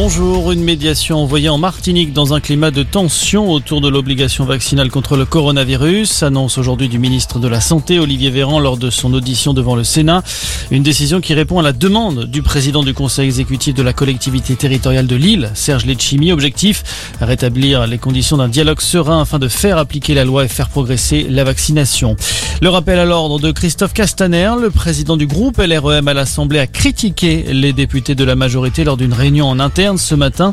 Bonjour, 0.00 0.52
une 0.52 0.62
médiation 0.62 1.18
envoyée 1.18 1.48
en 1.48 1.58
Martinique 1.58 2.12
dans 2.12 2.32
un 2.32 2.38
climat 2.38 2.70
de 2.70 2.84
tension 2.84 3.50
autour 3.50 3.80
de 3.80 3.88
l'obligation 3.88 4.44
vaccinale 4.44 4.92
contre 4.92 5.16
le 5.16 5.24
coronavirus, 5.24 6.22
annonce 6.22 6.56
aujourd'hui 6.56 6.88
du 6.88 7.00
ministre 7.00 7.40
de 7.40 7.48
la 7.48 7.60
Santé 7.60 7.98
Olivier 7.98 8.30
Véran 8.30 8.60
lors 8.60 8.76
de 8.76 8.90
son 8.90 9.12
audition 9.12 9.54
devant 9.54 9.74
le 9.74 9.82
Sénat. 9.82 10.22
Une 10.70 10.84
décision 10.84 11.20
qui 11.20 11.34
répond 11.34 11.58
à 11.58 11.62
la 11.62 11.72
demande 11.72 12.26
du 12.26 12.42
président 12.42 12.84
du 12.84 12.94
conseil 12.94 13.26
exécutif 13.26 13.74
de 13.74 13.82
la 13.82 13.92
collectivité 13.92 14.54
territoriale 14.54 15.08
de 15.08 15.16
Lille, 15.16 15.50
Serge 15.54 15.84
Letchimi. 15.84 16.30
Objectif, 16.30 16.84
rétablir 17.20 17.88
les 17.88 17.98
conditions 17.98 18.36
d'un 18.36 18.48
dialogue 18.48 18.80
serein 18.80 19.22
afin 19.22 19.40
de 19.40 19.48
faire 19.48 19.78
appliquer 19.78 20.14
la 20.14 20.24
loi 20.24 20.44
et 20.44 20.48
faire 20.48 20.68
progresser 20.68 21.26
la 21.28 21.42
vaccination. 21.42 22.14
Le 22.62 22.68
rappel 22.68 23.00
à 23.00 23.04
l'ordre 23.04 23.40
de 23.40 23.50
Christophe 23.50 23.94
Castaner, 23.94 24.52
le 24.60 24.70
président 24.70 25.16
du 25.16 25.26
groupe 25.26 25.58
LREM 25.58 26.06
à 26.06 26.14
l'Assemblée, 26.14 26.60
a 26.60 26.68
critiqué 26.68 27.46
les 27.50 27.72
députés 27.72 28.14
de 28.14 28.24
la 28.24 28.36
majorité 28.36 28.84
lors 28.84 28.96
d'une 28.96 29.12
réunion 29.12 29.48
en 29.48 29.58
interne 29.58 29.87
ce 29.96 30.14
matin. 30.14 30.52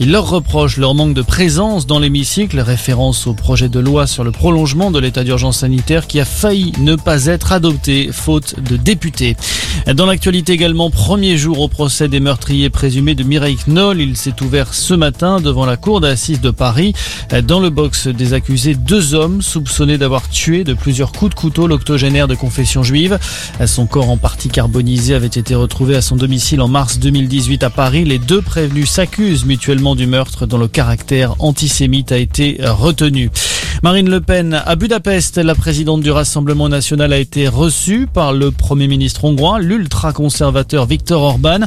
Il 0.00 0.10
leur 0.10 0.28
reproche 0.28 0.76
leur 0.76 0.94
manque 0.94 1.14
de 1.14 1.22
présence 1.22 1.86
dans 1.86 2.00
l'hémicycle, 2.00 2.58
référence 2.58 3.26
au 3.26 3.32
projet 3.32 3.68
de 3.68 3.78
loi 3.78 4.06
sur 4.06 4.24
le 4.24 4.32
prolongement 4.32 4.90
de 4.90 4.98
l'état 4.98 5.22
d'urgence 5.22 5.58
sanitaire 5.58 6.06
qui 6.06 6.18
a 6.18 6.24
failli 6.24 6.72
ne 6.80 6.96
pas 6.96 7.26
être 7.26 7.52
adopté 7.52 8.10
faute 8.12 8.56
de 8.60 8.76
députés. 8.76 9.36
Dans 9.94 10.06
l'actualité 10.06 10.52
également, 10.52 10.90
premier 10.90 11.36
jour 11.36 11.60
au 11.60 11.68
procès 11.68 12.08
des 12.08 12.20
meurtriers 12.20 12.70
présumés 12.70 13.14
de 13.14 13.22
Mireille 13.22 13.58
Knoll. 13.66 14.00
Il 14.00 14.16
s'est 14.16 14.42
ouvert 14.42 14.74
ce 14.74 14.94
matin 14.94 15.40
devant 15.40 15.66
la 15.66 15.76
cour 15.76 16.00
d'assises 16.00 16.40
de 16.40 16.50
Paris. 16.50 16.92
Dans 17.44 17.60
le 17.60 17.70
box 17.70 18.08
des 18.08 18.32
accusés, 18.32 18.74
deux 18.74 19.14
hommes 19.14 19.42
soupçonnés 19.42 19.98
d'avoir 19.98 20.28
tué 20.28 20.64
de 20.64 20.74
plusieurs 20.74 21.12
coups 21.12 21.30
de 21.30 21.34
couteau 21.34 21.66
l'octogénaire 21.66 22.28
de 22.28 22.34
confession 22.34 22.82
juive. 22.82 23.18
Son 23.66 23.86
corps 23.86 24.10
en 24.10 24.16
partie 24.16 24.48
carbonisé 24.48 25.14
avait 25.14 25.26
été 25.26 25.54
retrouvé 25.54 25.94
à 25.96 26.02
son 26.02 26.16
domicile 26.16 26.60
en 26.60 26.68
mars 26.68 26.98
2018 26.98 27.62
à 27.62 27.70
Paris. 27.70 28.04
Les 28.04 28.18
deux 28.18 28.42
prévenus 28.74 28.90
s'accusent 28.90 29.44
mutuellement 29.44 29.94
du 29.94 30.08
meurtre 30.08 30.46
dont 30.46 30.58
le 30.58 30.66
caractère 30.66 31.36
antisémite 31.38 32.10
a 32.10 32.18
été 32.18 32.58
retenu. 32.60 33.30
Marine 33.84 34.08
Le 34.08 34.22
Pen 34.22 34.62
à 34.64 34.76
Budapest, 34.76 35.36
la 35.36 35.54
présidente 35.54 36.00
du 36.00 36.10
Rassemblement 36.10 36.70
national 36.70 37.12
a 37.12 37.18
été 37.18 37.48
reçue 37.48 38.06
par 38.10 38.32
le 38.32 38.50
Premier 38.50 38.88
ministre 38.88 39.26
hongrois, 39.26 39.58
l'ultra-conservateur 39.60 40.86
Viktor 40.86 41.20
Orban. 41.20 41.58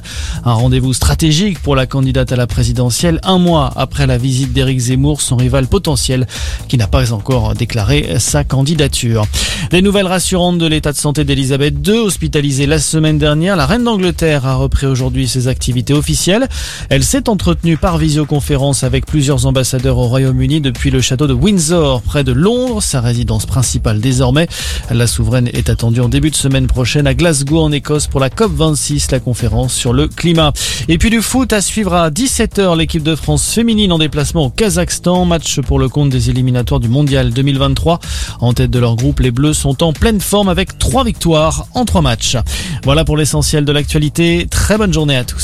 Un 0.44 0.54
rendez-vous 0.54 0.94
stratégique 0.94 1.62
pour 1.62 1.76
la 1.76 1.86
candidate 1.86 2.32
à 2.32 2.36
la 2.36 2.48
présidentielle 2.48 3.20
un 3.22 3.38
mois 3.38 3.72
après 3.76 4.08
la 4.08 4.18
visite 4.18 4.52
d'Éric 4.52 4.80
Zemmour, 4.80 5.22
son 5.22 5.36
rival 5.36 5.68
potentiel, 5.68 6.26
qui 6.68 6.78
n'a 6.78 6.88
pas 6.88 7.14
encore 7.14 7.54
déclaré 7.54 8.16
sa 8.18 8.44
candidature. 8.44 9.28
Les 9.72 9.84
nouvelles 9.84 10.08
rassurantes 10.08 10.58
de 10.58 10.66
l'état 10.66 10.94
de 10.94 10.98
santé 10.98 11.24
d'Elisabeth 11.24 11.76
II, 11.88 12.00
hospitalisée 12.00 12.66
la 12.66 12.80
semaine 12.80 13.20
dernière, 13.20 13.56
la 13.56 13.68
reine 13.68 13.84
d'Angleterre 13.84 14.48
a 14.48 14.56
repris 14.56 14.88
aujourd'hui 14.88 15.28
ses 15.28 15.48
activités 15.48 15.94
officielles. 15.94 16.48
Elle 16.90 17.04
s'est 17.04 17.30
entretenue 17.30 17.78
par 17.78 18.00
visioconférence 18.00 18.84
avec 18.84 19.06
plusieurs 19.06 19.46
ambassadeurs 19.46 20.00
au 20.00 20.08
Royaume-Uni 20.08 20.62
depuis 20.62 20.90
le 20.90 21.00
château 21.00 21.28
de 21.28 21.34
Windsor 21.34 22.02
près 22.08 22.24
de 22.24 22.32
Londres, 22.32 22.82
sa 22.82 23.02
résidence 23.02 23.46
principale 23.46 24.00
désormais. 24.00 24.48
La 24.90 25.06
souveraine 25.06 25.50
est 25.54 25.70
attendue 25.70 26.00
en 26.00 26.08
début 26.08 26.32
de 26.32 26.36
semaine 26.36 26.66
prochaine 26.66 27.06
à 27.06 27.14
Glasgow 27.14 27.60
en 27.60 27.72
Écosse 27.72 28.08
pour 28.08 28.20
la 28.20 28.30
COP26, 28.30 29.12
la 29.12 29.20
conférence 29.20 29.74
sur 29.74 29.94
le 29.94 30.08
climat. 30.08 30.54
Et 30.88 30.98
puis 30.98 31.10
du 31.10 31.22
foot 31.22 31.52
à 31.54 31.62
suivre 31.62 31.94
à 31.94 32.10
17h 32.10 32.78
l'équipe 32.78 33.04
de 33.04 33.16
France 33.16 33.52
féminine 33.52 33.92
en 33.92 34.00
déplacement 34.00 34.46
au 34.46 34.50
Kazakhstan, 34.50 35.26
match 35.26 35.60
pour 35.60 35.80
le 35.80 35.90
compte 35.90 36.10
des 36.10 36.30
éliminatoires 36.30 36.80
du 36.80 36.88
Mondial 36.88 37.32
2023. 37.32 38.00
En 38.40 38.54
tête 38.54 38.72
de 38.72 38.80
leur 38.80 38.96
groupe, 38.96 39.20
les 39.20 39.32
Bleus 39.32 39.54
sont 39.54 39.84
en 39.84 39.92
pleine 39.92 40.22
forme 40.22 40.48
avec 40.48 40.80
trois 40.80 41.04
victoires 41.04 41.68
en 41.74 41.84
trois 41.84 42.02
matchs. 42.02 42.38
Voilà 42.86 43.04
pour 43.04 43.18
l'essentiel 43.18 43.66
de 43.66 43.72
l'actualité. 43.74 44.48
Très 44.50 44.78
bonne 44.78 44.94
journée 44.94 45.18
à 45.18 45.26
tous. 45.26 45.36